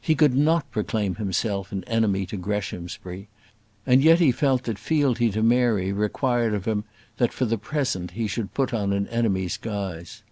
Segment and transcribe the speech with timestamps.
[0.00, 3.26] He could not proclaim himself an enemy to Greshamsbury;
[3.84, 6.84] and yet he felt that fealty to Mary required of him
[7.16, 10.22] that, for the present, he should put on an enemy's guise.